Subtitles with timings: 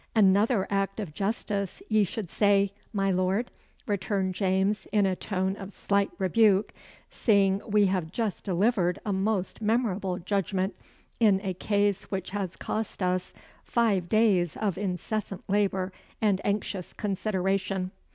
[0.15, 3.51] "Anither act of justice, ye should say, my Lord,"
[3.85, 6.73] returned James in a tone of slight rebuke;
[7.11, 10.73] "seeing we hae just delivered a maist memorable judgment
[11.19, 17.91] in a case which has cost us five days of incessant labour and anxious consideration.